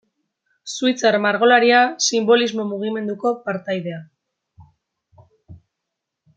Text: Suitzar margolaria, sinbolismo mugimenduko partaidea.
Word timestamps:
Suitzar 0.77 1.11
margolaria, 1.25 1.81
sinbolismo 2.07 2.67
mugimenduko 2.71 3.35
partaidea. 3.45 4.03